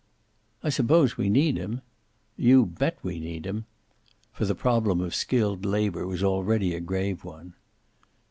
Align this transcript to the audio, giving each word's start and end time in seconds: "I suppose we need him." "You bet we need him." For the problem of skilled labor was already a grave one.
"I 0.63 0.69
suppose 0.69 1.15
we 1.15 1.29
need 1.29 1.57
him." 1.57 1.81
"You 2.35 2.65
bet 2.65 2.97
we 3.03 3.19
need 3.19 3.45
him." 3.45 3.65
For 4.33 4.45
the 4.45 4.55
problem 4.55 4.99
of 4.99 5.13
skilled 5.13 5.63
labor 5.63 6.07
was 6.07 6.23
already 6.23 6.73
a 6.73 6.79
grave 6.79 7.23
one. 7.23 7.53